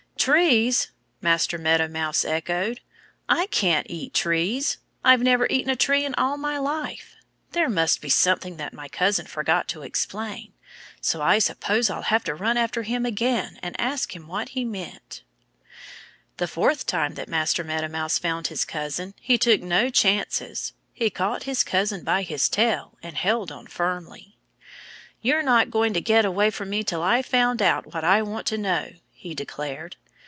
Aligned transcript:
"Trees!" 0.17 0.91
Master 1.19 1.57
Meadow 1.57 1.87
Mouse 1.87 2.23
echoed. 2.23 2.81
"I 3.27 3.47
can't 3.47 3.87
eat 3.89 4.13
trees. 4.13 4.77
I've 5.03 5.23
never 5.23 5.47
eaten 5.49 5.71
a 5.71 5.75
tree 5.75 6.05
in 6.05 6.13
all 6.13 6.37
my 6.37 6.59
life. 6.59 7.15
There 7.53 7.67
must 7.71 8.01
be 8.03 8.09
something 8.09 8.57
that 8.57 8.71
my 8.71 8.87
cousin 8.87 9.25
forgot 9.25 9.67
to 9.69 9.81
explain. 9.81 10.53
So 11.01 11.23
I 11.23 11.39
suppose 11.39 11.89
I'll 11.89 12.03
have 12.03 12.23
to 12.25 12.35
run 12.35 12.55
after 12.55 12.83
him 12.83 13.03
again 13.03 13.57
and 13.63 13.75
ask 13.81 14.15
him 14.15 14.27
what 14.27 14.49
he 14.49 14.63
meant." 14.63 15.23
The 16.37 16.45
fourth 16.47 16.85
time 16.85 17.15
that 17.15 17.27
Master 17.27 17.63
Meadow 17.63 17.87
Mouse 17.87 18.19
found 18.19 18.45
his 18.45 18.63
cousin 18.63 19.15
he 19.19 19.39
took 19.39 19.63
no 19.63 19.89
chances. 19.89 20.73
He 20.93 21.09
caught 21.09 21.43
his 21.45 21.63
cousin 21.63 22.03
by 22.03 22.21
his 22.21 22.47
tail 22.47 22.95
and 23.01 23.17
held 23.17 23.51
on 23.51 23.65
firmly. 23.65 24.37
"You're 25.23 25.41
not 25.41 25.71
going 25.71 25.95
to 25.95 26.01
get 26.01 26.25
away 26.25 26.51
from 26.51 26.69
me 26.69 26.83
till 26.83 27.01
I've 27.01 27.25
found 27.25 27.59
out 27.59 27.91
what 27.95 28.03
I 28.03 28.21
want 28.21 28.45
to 28.47 28.59
know," 28.59 28.91
he 29.09 29.33
declared. 29.33 29.95